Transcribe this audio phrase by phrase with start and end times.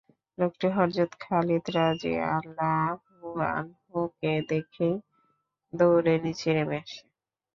[0.37, 4.95] লোকটি হযরত খালিদ রাযিয়াল্লাহু আনহু-কে দেখেই
[5.73, 7.01] দৌড়ে নিচে নেমে আসে।